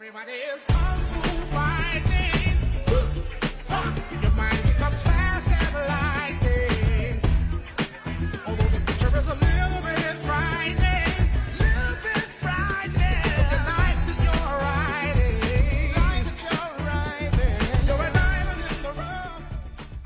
[0.00, 0.32] Everybody
[0.64, 1.69] kung fu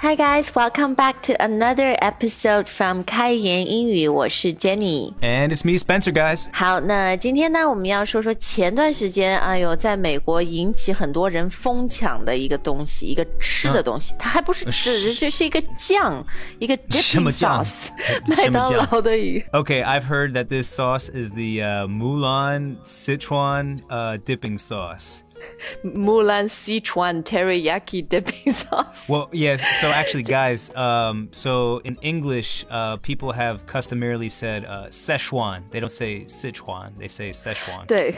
[0.04, 5.14] Hi guys, welcome back to another episode from 开言英语，我是 Jenny。
[5.20, 6.48] And it's me, Spencer, guys.
[6.54, 16.26] 好，那今天呢，我们要说说前段时间，哎呦，在美国引起很多人疯抢的一个东西，一个吃的东西，它还不是吃的，是是一个酱，
[16.60, 17.90] 一个 什 dipping 么酱 sauce，
[18.26, 19.60] 麦当劳的一个。
[19.60, 25.23] Okay, I've heard that this sauce is the uh, Mulan Sichuan uh, dipping sauce.
[25.85, 29.09] Mulan Sichuan teriyaki dipping sauce。
[29.09, 29.63] Well, yes.
[29.81, 35.71] So actually, guys, um, so in English, uh, people have customarily said uh, Szechuan.
[35.71, 36.99] They don't say Sichuan.
[36.99, 37.87] They say Szechuan.
[37.87, 38.15] 对，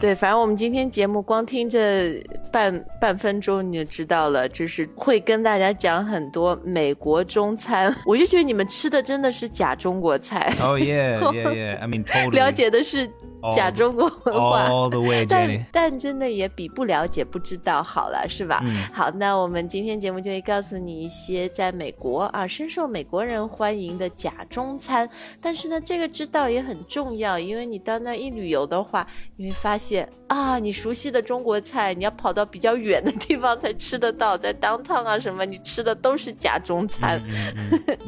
[0.00, 11.78] 对，反正我们今天节目光听这半半分钟你就知道了，就是会跟大家讲很多美国中餐， 我就觉得你们吃的真的是假中国菜，Oh yeah, yeah, yeah.
[11.78, 12.32] I mean, totally.
[12.32, 13.10] 了解的是
[13.54, 14.68] 假中国文化。
[14.68, 18.62] all the way, 但但真的也比不了解不知道好了，是吧？
[18.92, 25.08] 好，那我们今天节目就会告诉你一些在美国啊深受美国人欢迎的假中餐。
[25.40, 37.22] 但是呢，这个知道也很重要，因为你到那一旅游的话，你会发现啊，你熟悉的中国菜，你要跑到比较远的地方才吃得到，在 downtown 啊什么，你吃的都是假中餐。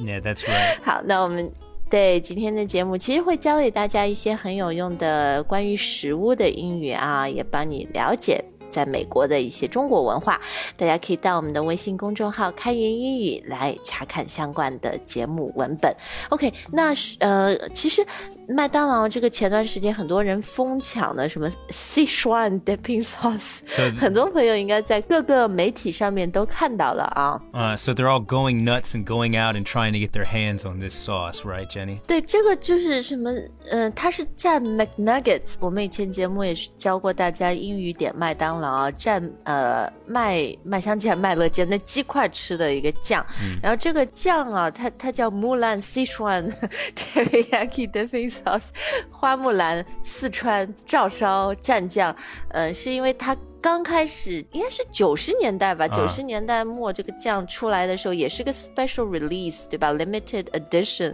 [0.05, 0.78] Yeah, that's right.
[0.83, 1.53] 好，那我们
[1.91, 8.42] 对今天的节目其实会教给大家一些很有用的关于食物的英语啊，也帮你了解。
[8.67, 10.41] 在美国的一些中国文化，
[10.77, 15.95] 大家可以到我们的微信公众号“开言英语”来查看相关的节目文本。
[16.31, 18.05] OK，那是呃，其实
[18.48, 27.41] 麦当劳这个前段时间很多人疯抢的什么 Sichuan dipping sauce，So 很多朋友应该在各个媒体上面都看到了啊。
[27.53, 30.81] Uh, so they're all going nuts and going out and trying to get their hands on
[30.81, 32.00] this sauce, right, Jenny?
[32.06, 33.31] 对，这个就是什么？
[33.71, 35.54] 呃，它是蘸 McNuggets。
[35.60, 43.25] 我们以前节目也是教过大家英语点麦当劳啊，蘸呃麦麦香鸡、麦乐鸡那鸡块吃的一个酱。
[43.62, 46.53] 然后这个酱啊，它它叫 Mulan Sichuan
[46.94, 48.69] Teriyaki Dipping Sauce，
[49.10, 52.15] 花木兰四川照烧蘸酱。
[52.50, 53.37] 呃，是因为它。
[53.63, 59.94] 刚开始应该是九十年代吧，九十年代末这个酱出来的时候，也是个 special release，对吧？
[59.94, 61.13] limited edition，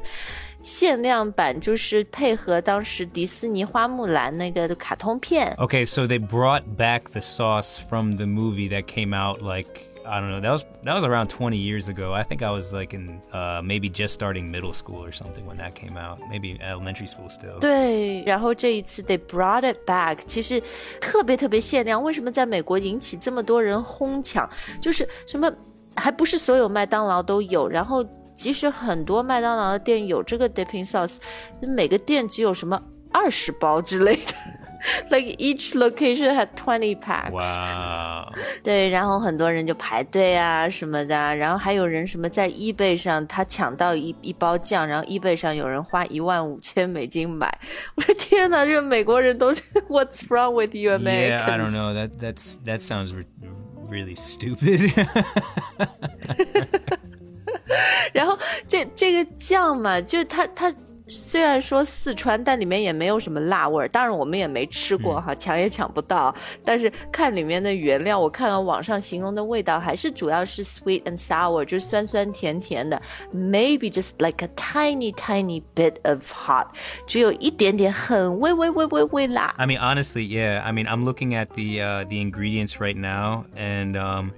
[0.61, 5.55] 限量版，就是配合当时迪士尼花木兰那个卡通片。
[5.57, 10.19] Okay, so they brought back the sauce from the movie that came out like I
[10.19, 10.39] don't know.
[10.39, 12.13] That was that was around 20 years ago.
[12.13, 15.57] I think I was like in uh, maybe just starting middle school or something when
[15.57, 16.19] that came out.
[16.29, 17.57] Maybe elementary school still.
[17.59, 20.61] 对，然后这一次 they brought it back，其实
[21.01, 22.03] 特别特别限量。
[22.03, 24.47] 为什么在美国引起这么多人哄抢？
[24.79, 25.51] 就是什么，
[25.95, 28.05] 还不是所有麦当劳都有，然后
[28.35, 31.17] 即使很多麦当劳的店有这个 dipping sauce，
[31.61, 32.79] 每个店只有什么
[33.11, 34.33] 二十包之类的。
[35.10, 37.32] Like each location had twenty packs。
[37.32, 38.32] Wow.
[38.62, 47.46] 对，然后很多人就排队啊什么的啊，然后还有人什么在 eBay 上他抢到一一包酱，然后 eBay 上有人花一万五千美金买。
[47.94, 51.92] 我说天哪，这美国人都是 What's wrong with you Americans？Yeah, I don't know.
[51.92, 53.26] That that's that sounds re-
[53.90, 54.90] really stupid.
[58.12, 60.72] 然后这这个酱嘛，就它它
[61.09, 63.87] 虽然说四川，但里面也没有什么辣味儿。
[63.89, 66.33] 当然我们也没吃过哈，抢也抢不到。
[66.63, 72.99] 但是看里面的原料，我看到网上形容的味道，还是主要是 sweet and sour，就是酸酸甜甜的，
[73.31, 76.69] maybe just like a tiny tiny bit of hot，
[77.05, 79.53] 只有一点点很微微微微微辣。
[79.57, 80.63] I mean, honestly, yeah.
[80.63, 84.31] I mean, I'm looking at the uh, the ingredients right now, and um,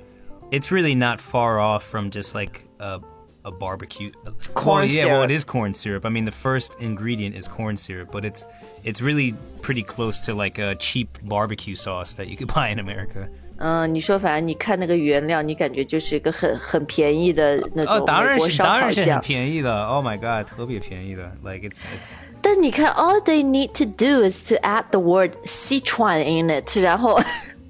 [0.51, 2.99] it's really not far off from just like a,
[3.45, 4.11] a barbecue
[4.53, 5.31] Corn well, yeah, well, syrup.
[5.31, 6.05] it is corn syrup.
[6.05, 8.45] I mean, the first ingredient is corn syrup, but it's
[8.83, 12.79] it's really pretty close to like a cheap barbecue sauce that you could buy in
[12.79, 13.29] America.
[13.59, 18.95] 嗯，你说反正你看那个原料，你感觉就是一个很很便宜的那哦，种当然美国烧是当烤酱。
[18.95, 19.85] 然是很便宜的。
[19.88, 21.31] Oh my god，特别便宜的。
[21.44, 27.19] Like it's it's 但你看，all they need to do is to add the word Sichuan in it，然后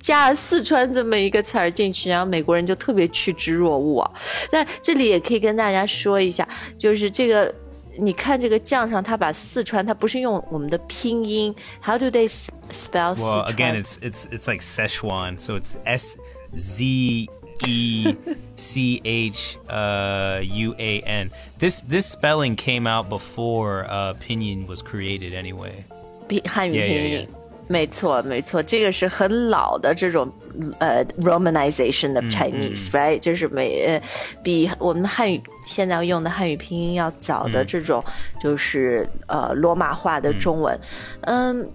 [0.03, 4.11] 加了四川这么一个词儿进去，然后美国人就特别趋之若鹜啊。
[4.51, 6.47] 但这里也可以跟大家说一下，
[6.77, 7.55] 就是这个。
[7.99, 11.55] 你看这个酱上，他把四川，他不是用我们的拼音
[11.85, 12.27] ，How do they
[12.71, 16.17] spell 四 well again it's it's it's like Szechuan, so it's S
[16.57, 17.29] Z
[17.67, 18.17] E
[18.57, 21.31] C H uh, U A N.
[21.59, 25.85] This this spelling came out before uh, pinyin was created anyway.
[26.27, 27.29] 拼汉语拼音.
[27.69, 30.31] 没错，没错，这个是很老的这种
[30.79, 34.03] 呃 romanization of Chinese，right？、就是美、呃、
[34.43, 38.05] 比我们汉语现在用的汉语拼音要早的这种，
[38.43, 40.79] 就是呃罗马化的中文。
[41.23, 41.67] 嗯，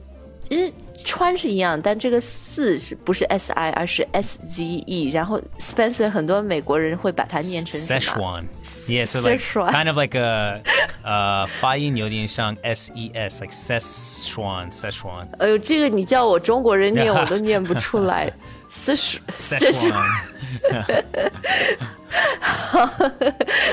[0.43, 0.71] 其实
[1.03, 5.09] 川是一样，但这个四是不是 S I，而是 S Z E。
[5.11, 10.61] 然后 Spencer 很多美国人会把它念成 Szechuan，yeah，so like kind of like a。
[11.07, 15.27] Uh 发音有点像 S E S like Szechuan, Szechuan.
[15.39, 18.31] 哎呦，这个你叫我中国人念， 我都念不出来。
[18.69, 19.93] 四十，四十。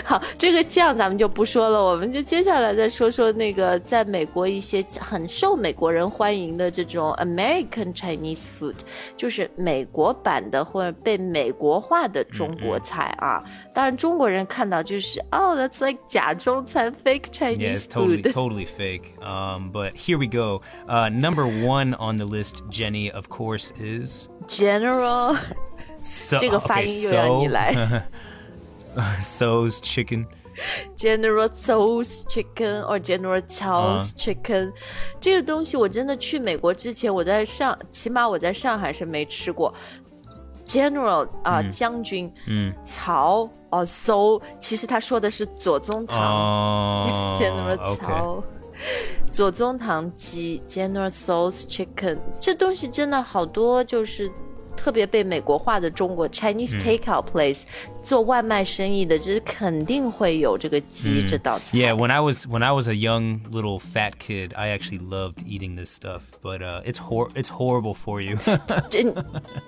[0.04, 8.75] 好，这个酱咱们就不说了，我们就接下来再说说那个在美国一些很受美国人欢迎的这种 American Chinese food，
[9.16, 13.42] 就是美国版的或者被美国化的中国菜啊。
[13.72, 18.32] 当然，中国人看到就是哦、t h a t s like 假中餐，fake Chinese it's totally food。
[18.32, 19.14] totally fake.
[19.20, 20.62] Um, but here we go.
[20.88, 25.36] Uh, number one on the list, Jenny, of course, is General，
[26.04, 28.06] so 这个发音又要你 so 来。
[29.20, 30.26] so's chicken.
[30.96, 34.72] General Tso's chicken or General Tso's 啊 chicken，、
[35.20, 39.74] 这个东西我真的去美国之前，我在上，起码我在上海是没吃过。
[40.64, 46.16] General 啊、将军，嗯，曹哦 So，其实他说的是左宗棠、
[47.02, 47.96] Oh, General okay.
[47.96, 48.44] 曹。
[49.30, 54.30] 左宗棠鸡 General Tso's chicken，这东西真的好多，就是
[54.75, 57.63] 特别被美国化的中国 Chinese takeout place、
[58.01, 61.77] 做外卖生意的，这肯定会有这个鸡、这道菜。
[61.77, 65.44] Yeah, when I was when I was a young little fat kid, I actually loved
[65.45, 66.21] eating this stuff.
[66.41, 68.38] But uh, it's hor it's horrible for you.
[68.89, 69.03] 这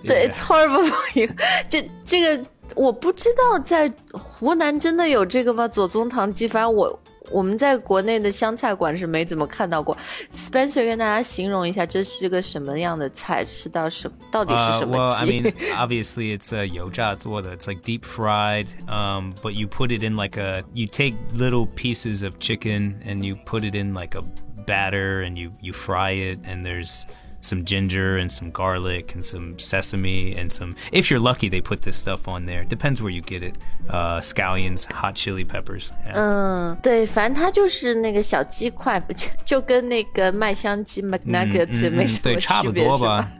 [0.05, 1.29] 对，It's horrible for you
[1.69, 2.45] 这这个
[2.75, 5.67] 我不知道在湖南真的有这个吗？
[5.67, 6.97] 左宗棠鸡，反正我
[7.29, 9.95] 我们在国内的湘菜馆是没怎么看到过。
[10.31, 13.45] Spencer 跟大家形容一下，这是个什么样的菜？
[13.45, 15.41] 吃到什到底是 Uh, 什 well, 么 I 鸡？
[15.41, 20.17] mean, obviously it's a yoja It's like deep fried, um, but you put it in
[20.17, 24.23] like a you take little pieces of chicken and you put it in like a
[24.65, 27.05] batter and you you fry it and there's
[27.43, 31.81] some ginger and some garlic and some sesame and some if you're lucky they put
[31.81, 32.63] this stuff on there.
[32.65, 33.57] Depends where you get it.
[33.89, 35.91] Uh, scallions, hot chili peppers.
[36.05, 36.13] Yeah.
[36.13, 43.31] 嗯，对，反正它就是那个小鸡块，就就跟那个麦香鸡 McNuggets 没 什么嗯对，差不区别，多是吧吧。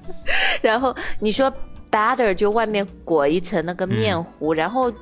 [0.62, 1.54] 然后你说
[1.92, 4.94] batter 就外面裹一层那个面糊，然后呃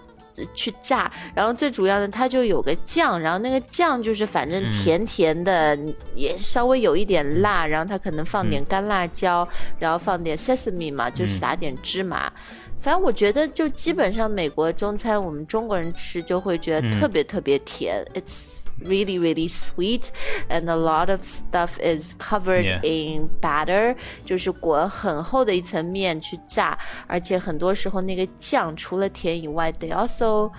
[0.54, 5.78] 去炸，然后最主要的它就有个酱，然后那个酱就是反正甜甜的，
[6.14, 9.46] 也稍微有一点辣，然后它可能放点干辣椒，
[9.78, 12.32] 然后放点 sesame 嘛，就撒点芝麻。
[12.80, 18.04] 反正我觉得，就基本上美国中餐，我们中国人吃就会觉得特别特别甜。
[18.12, 20.09] It's really really sweet,
[20.49, 22.81] and a lot of stuff is covered Yeah.
[22.83, 30.51] in batter，就是裹很厚的一层面去炸，而且很多时候那个酱除了甜以外，they also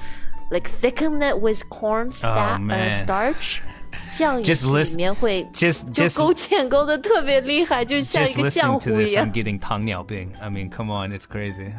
[0.50, 2.78] like thicken it with corn sta- Oh, man.
[2.78, 3.58] 呃 starch。
[4.11, 9.31] 酱 Just 里面会 Just 就 just 勾芡勾的特别厉害，就像一个浆糊一样 I'm。
[9.33, 10.31] getting 糖尿病.
[10.39, 11.71] I mean, come on, it's crazy.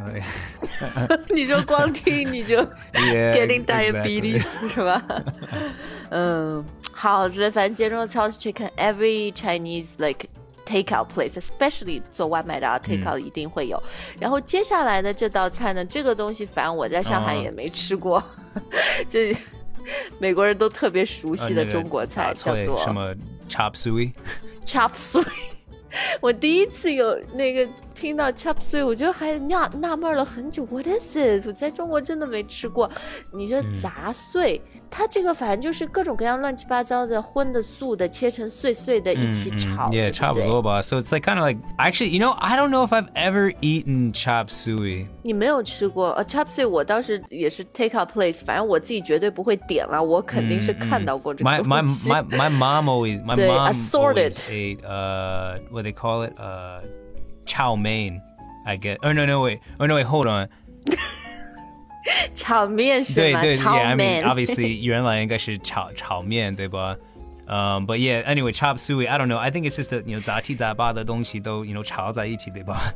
[1.28, 2.58] 你说光听你就
[2.92, 5.02] getting diabetes 是吧？
[6.10, 10.28] 嗯，好，的反正 General Tso's Chicken every Chinese like
[10.66, 13.80] takeout place，especially 做外卖的啊，takeout 一定会有。
[14.18, 18.22] 然后接下来的这道菜呢，这个东西反正我在上海哦也没吃过，
[19.08, 19.36] 这
[20.18, 23.14] 美国人都特别熟悉的中国菜，叫做什么
[23.48, 25.26] chop suey？chop suey。
[26.20, 31.47] 我第一次有那个听到 chop suey，我就还纳纳闷了很久，What is this？
[31.47, 32.89] 我在中国真的没吃过。
[33.33, 39.87] 你说杂碎，它这个反正就是各种各样乱七八糟的荤的素的，切成碎碎的一起炒。
[39.89, 40.81] Yeah, 对不对 chop loba.
[40.81, 43.53] So it's like kind of like actually, you know, I don't know if I've ever
[43.61, 45.07] eaten chop suey.
[45.23, 52.09] 你没有吃过呃 chop suey，我当时也是 take out place，反正我自己绝对不会点了，我肯定是看到过这个 My my 东西。
[52.09, 54.31] my my mom always my They mom assorted.
[54.31, 56.81] always ate uh what they call it uh
[57.45, 58.21] chow mein.
[58.65, 58.97] I get.
[59.01, 59.59] Oh no no wait.
[59.79, 60.05] Oh no wait.
[60.05, 60.49] Hold on.
[62.33, 63.41] 炒面是吗？
[63.41, 64.25] 对对炒 yeah, I mean 面。
[64.25, 66.97] obviously 原来应该是炒炒面对吧？
[67.47, 69.07] Um, but yeah, anyway, chop suey.
[69.09, 69.37] I don't know.
[69.37, 72.93] I think it's just that you know 杂七杂八的东西都 you know 炒在一起对吧？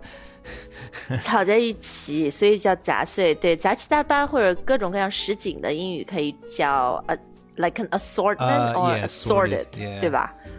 [1.19, 3.35] 炒在一起，所以叫杂碎。
[3.35, 7.17] 对，杂七杂八或者各种各样什锦的英语可以叫 呃
[7.57, 9.99] like an assortment Uh, or yeah, assorted，、 assorted, yeah.
[9.99, 10.33] 对吧？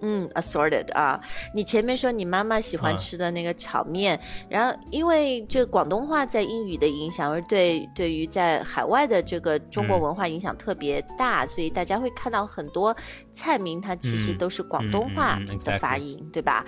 [0.00, 1.20] 嗯，assorted 啊，
[1.54, 12.96] 你前面说你妈妈喜欢嗯吃的那个炒面，然后因为这个广东话在英语的影响，而对对于在海外的这个中国嗯文化影响特别大，所以大家会看到很多
[13.32, 16.64] 菜名它其实嗯都是广东话的发音，对吧？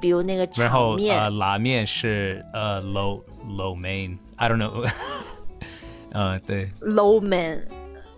[0.00, 4.18] 比如那个炒面，呃，拉面是呃 low low main。
[4.36, 4.88] I don't know。
[6.12, 7.60] 呃，对，捞面。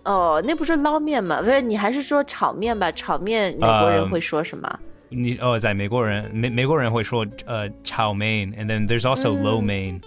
[0.03, 1.39] 哦，那不是捞面吗？
[1.41, 2.91] 不是，你还是说炒面吧？
[2.91, 4.79] 炒面美国人嗯会说什么？
[5.09, 9.99] 你哦，在美国人美美国人会说呃炒 main，and then there's also low main。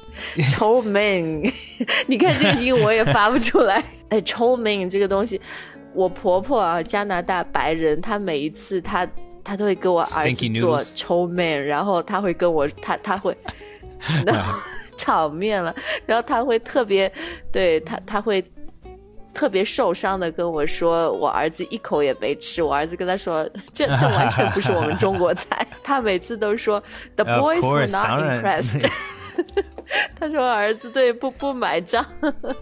[0.50, 1.42] 臭命，
[2.06, 3.84] 你看这个音我也发不出来。
[4.08, 5.40] 哎，臭命这个东西，
[5.92, 9.06] 我婆婆啊，加拿大白人，她每一次她
[9.44, 13.36] 她都会给我儿子做臭面，然后她会跟我，她她会，
[14.26, 14.58] 然后
[14.96, 15.74] 炒面了，
[16.06, 17.12] 然后她会特别，
[17.52, 18.42] 对她她会。
[19.34, 22.62] 特别受伤的跟我说，我儿子一口也没吃。
[22.62, 25.66] 我儿子跟他说，这这完全不是我们中国菜。
[25.82, 26.82] 他每次都说
[27.16, 28.88] ，The boys were not impressed。
[30.18, 32.04] 他说儿子对不不买账，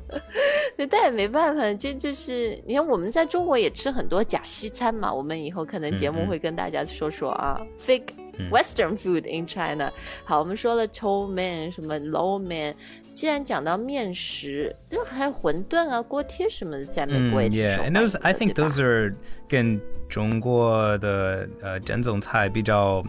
[0.76, 9.91] 对，但也没办法，这就是你看我们在中国也吃很多假西餐嘛，我们以后可能节目会跟大家说说啊、f a k e Western food in China。
[10.24, 12.75] 好，我们说了稠面什么 low 面，
[13.13, 19.15] 既然讲到面食，就还有馄饨啊、锅贴什么的，在美国也挺受 yeah, 欢 and 迎 those 的 I think 对吧 those are
[19.48, 23.03] 跟中国的呃正宗菜比较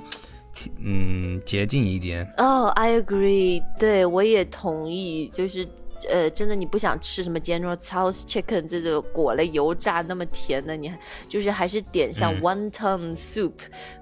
[0.82, 2.26] 嗯接近一点。
[2.38, 5.66] 哦、i agree，对我也同意，就是。
[6.09, 13.53] 呃，真的，你不想吃什么 General Tso's chicken 这种裹了油炸那么甜的，你还就是还是点像 wonton soup、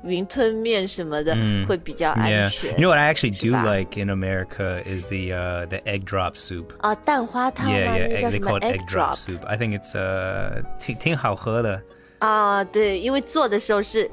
[0.03, 1.35] 云吞面什么的、
[1.67, 2.79] 会比较安 Yeah, 全。
[2.79, 6.67] you know what I actually do like in America is the uh, the egg drop soup.
[6.79, 9.43] 啊，蛋花汤叫什么 egg drop soup.
[9.45, 11.81] I think it's uh 挺挺好喝的。
[12.19, 12.63] 啊？
[12.63, 14.09] 对，因为做的时候是，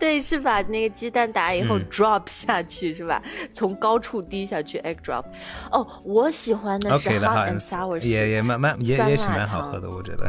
[0.00, 3.22] 对，是把那个鸡蛋打以后 drop 下去、是吧？
[3.52, 5.24] 从高处滴下去 egg drop。
[5.70, 10.26] 哦，我喜欢的是 hot and sour yeah, yeah, 蛮蛮也酸也是蛮好喝的，我觉得。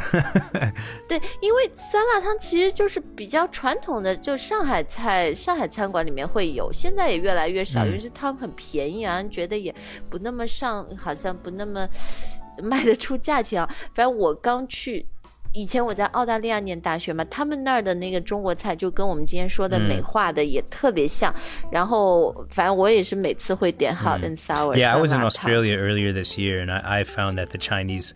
[1.07, 9.73] 对，因为酸辣汤其实就是比较传统的，就上海菜、上海餐馆里面会有，现在也越来越少，因为这汤很便宜啊，觉得也
[10.09, 11.87] 不那么上，好像不那么
[12.61, 13.69] 卖得出价钱啊。
[13.93, 15.07] 反正我刚去。
[15.52, 21.34] 以前我在澳大利亚念大学嘛，他们那儿的那个中国菜就跟我们今天说的美化的也特别像。
[21.70, 27.04] 然后，反正我也是每次会点 hot and sour、 Yeah, I was in 酸辣汤 Australia earlier this year, and I, I
[27.04, 28.12] found that the Chinese,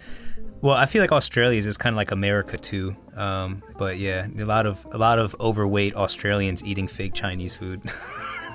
[0.61, 2.97] well, I feel like Australia is kind of like America too.
[3.17, 7.81] Um, but yeah, a lot of a lot of overweight Australians eating fake Chinese food.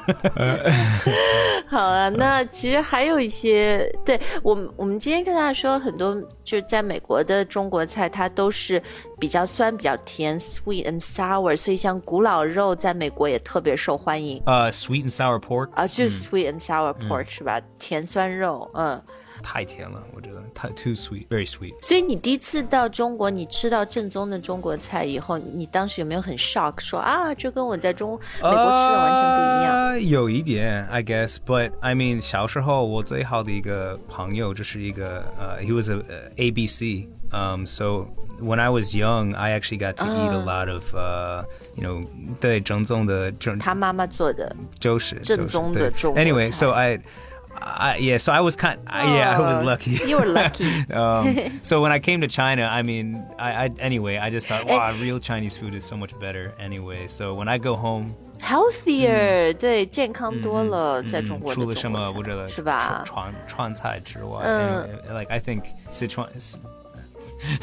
[1.69, 8.83] 好啊，那其实还有一些，对我们我们今天跟大家说很多，就是在美国的中国菜，它都是
[9.19, 15.71] 比较酸、比较甜，sweet and sour，所以像古老肉在美国也特别受欢迎 Uh, sweet and sour pork.
[15.75, 17.61] 啊，就是 sweet and sour pork、是吧？
[17.79, 19.01] 甜酸肉，嗯。
[19.43, 21.75] 太甜了，我觉得太 too sweet, very sweet.
[21.81, 29.75] 所以你第一次到中国，你吃到正宗的中国菜以后，你当时有没有很 shock，说啊，这跟我在中美国吃的完全不一样？
[29.75, 31.37] 呃，有一点，I guess.
[31.45, 35.97] But I mean，小时候我最好的一个朋友就是一个呃、uh,，he was a,
[36.37, 37.09] a ABC.
[37.33, 38.09] Um, so
[38.41, 41.45] when I was young, I actually got to eat a lot of uh,
[41.77, 42.05] you know，
[42.41, 47.01] 对正宗的正他妈妈做的，就是正宗的中国 Anyway, so I.
[47.58, 48.80] I, yeah, so I was kind.
[48.86, 49.92] I yeah, I was lucky.
[50.06, 50.68] You were lucky.
[50.92, 54.68] um, so when I came to China, I mean, I, I anyway, I just thought,
[54.68, 54.76] Eh.
[54.76, 56.54] wow, real Chinese food is so much better.
[56.60, 63.04] Anyway, so when I go home, healthier，、对，健康多了，在中国的除了什中国菜么我觉得是吧？
[63.06, 66.28] 川川菜之外嗯 anyway, like I think Sichuan.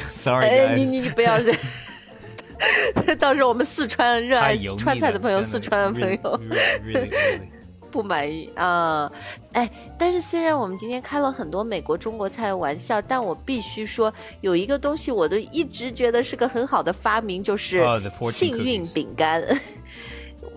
[0.09, 0.91] Sorry 哎，你 guys.
[0.91, 7.49] 你你不要这样，到时候我们四川热爱太油腻川菜的朋友，了真四川的朋 really, 友 really, really, really.
[7.90, 9.10] 不满意啊，
[9.52, 17.84] 哎，但是虽然我们今天开了很多美国中国菜的玩笑，但我必须说，有一个东西我都一直觉得是个很好的发明，就是
[18.30, 19.42] 幸运饼干。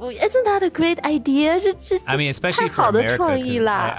[0.02, 1.60] Isn't that a great idea？
[1.60, 3.96] 这这太好的创意了。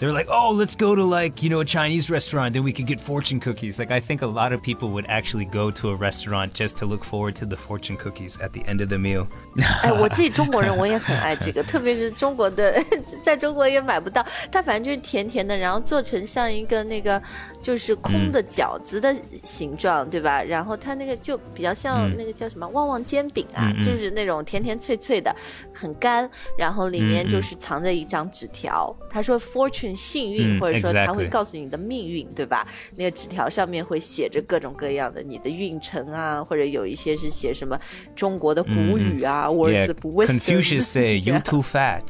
[0.00, 2.84] they're like, oh, let's go to like you know a Chinese restaurant, then we can
[2.84, 3.78] get fortune cookies.
[3.78, 6.86] Like I think a lot of people would actually go to a restaurant just to
[6.86, 9.26] look forward to the fortune cookies at the end of the meal.
[9.82, 12.78] 哎，我自己中国人，我也很爱这个，特别是中国的，
[13.22, 14.24] 在中国也买不到。
[14.52, 17.20] 它反正就是甜甜的，然后做成像一个那个
[17.62, 20.42] 就是空的饺子的形状，对吧？
[20.42, 25.34] 然后它那个就比较像那个叫什么旺旺煎饼啊，就是那种甜甜脆脆的，
[25.72, 26.28] 很干，
[26.58, 32.65] 然后里面就是藏着一张纸条，他说 “Fortune 更幸运，嗯或者说他会告诉你的命运，对吧？
[32.95, 37.77] 那个纸条上面会写着各种各样的你的运程啊，或者有一些是写什么
[38.15, 40.39] 中国的古语啊、，words of wisdom。
[40.39, 42.03] Confucius say you too fat.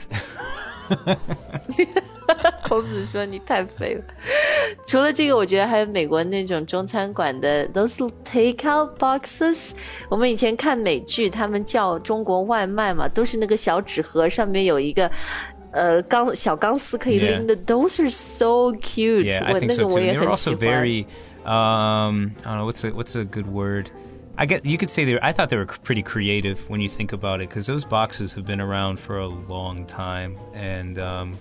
[2.64, 4.04] 孔子说你太肥了。
[4.88, 9.72] 除了这个，我觉得还有美国那种中餐馆的 those takeout boxes。
[10.08, 15.12] 我们以前看美剧，他们叫中国外卖嘛，都是那个小纸盒，上面有一个。
[15.73, 17.39] 呃，钢小钢丝可以 Yeah.
[17.39, 19.25] 拎的，those are so cute。
[19.31, 19.95] Yeah, I 我 think 那 so 个 too.
[19.95, 20.67] 我也 They were 很喜 also 欢。
[20.67, 21.07] very,
[21.45, 23.91] um, I don't know what's a what's a good word.
[24.39, 25.15] I get you could say they.
[25.15, 28.35] Were, I thought they were pretty creative when you think about it, because those boxes
[28.35, 31.35] have been around for a long time, and um,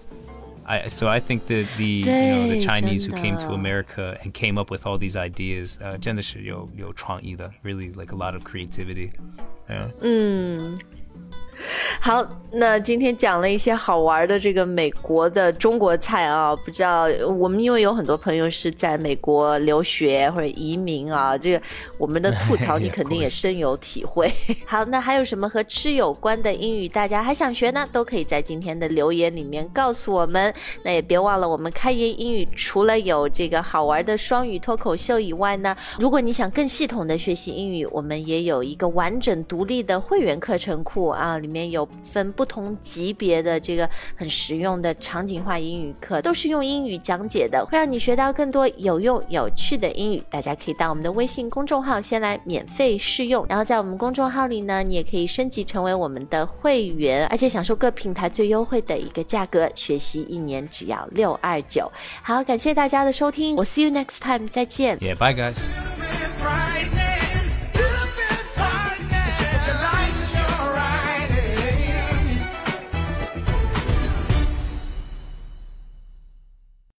[0.66, 3.52] I so I think that the you know the 对， Chinese who came 真 to
[3.52, 3.58] 的。
[3.58, 8.44] America and came up with all these ideas, uh, 真的是有有创意的, really like a lot of
[8.44, 9.12] creativity.
[9.70, 9.92] Yeah.
[12.01, 17.05] 好，那今天讲了一些好玩的这个美国的中国菜啊，不知道
[17.39, 21.63] 我们因为有很多朋友是在美国留学或者移民啊，这个
[21.99, 24.33] 我们的吐槽你肯定 也深有体会。
[24.67, 27.87] 好，那还有什么和吃有关的英语大家还想学呢？
[27.93, 30.53] 都可以在今天的留言里面告诉我们。
[30.83, 50.23] 那也别忘了，我们开源英语除了有这个好玩的双语脱口秀以外呢，如果你想更系统的学习英语，我们也有一个完整独立的会员课程库啊，里里面有分不同级别的这个很实用的场景化英语课，都是用英语讲解的，会让你学到更多有用有趣的英语。
[50.31, 61.91] 大家可以到我们的微信公众号先来免费试用，然后在我们公众号里呢，你也可以升级成为我们的会员，而且享受各平台最优惠的一个价格，学习一年只要六二九。
[62.23, 64.97] 好，感谢大家的收听，我 see you next time，再见。
[64.99, 65.17] Yeah.
[65.17, 65.57] Bye, guys.